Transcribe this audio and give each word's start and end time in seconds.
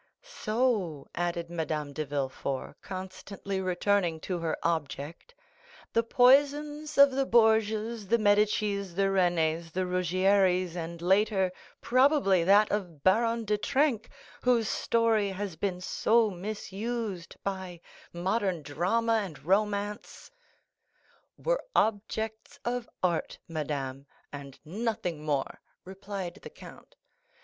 "So," 0.23 1.11
added 1.13 1.51
Madame 1.51 1.93
de 1.93 2.05
Villefort, 2.07 2.75
constantly 2.81 3.61
returning 3.61 4.19
to 4.21 4.39
her 4.39 4.57
object, 4.63 5.35
"the 5.93 6.01
poisons 6.01 6.97
of 6.97 7.11
the 7.11 7.23
Borgias, 7.27 8.07
the 8.07 8.17
Medicis, 8.17 8.95
the 8.95 9.03
Renées, 9.11 9.71
the 9.71 9.85
Ruggieris, 9.85 10.75
and 10.75 11.03
later, 11.03 11.51
probably, 11.81 12.43
that 12.43 12.71
of 12.71 13.03
Baron 13.03 13.45
de 13.45 13.59
Trenck, 13.59 14.09
whose 14.41 14.67
story 14.67 15.29
has 15.29 15.55
been 15.55 15.79
so 15.79 16.31
misused 16.31 17.35
by 17.43 17.79
modern 18.11 18.63
drama 18.63 19.17
and 19.23 19.37
romance——" 19.45 20.31
"Were 21.37 21.63
objects 21.75 22.57
of 22.65 22.89
art, 23.03 23.37
madame, 23.47 24.07
and 24.33 24.59
nothing 24.65 25.23
more," 25.23 25.61
replied 25.85 26.39
the 26.41 26.49
count. 26.49 26.95